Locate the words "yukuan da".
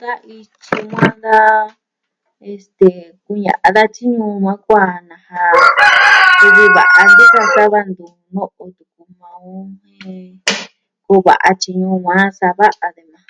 0.86-1.38